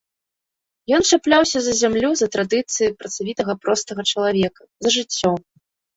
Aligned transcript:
Ён 0.97 1.01
чапляўся 1.17 1.59
за 1.67 1.73
зямлю, 1.81 2.09
за 2.21 2.27
традыцыі 2.35 2.91
працавітага 3.03 3.53
простага 3.67 4.01
чалавека, 4.13 4.61
за 4.87 4.95
жыццё. 4.97 5.31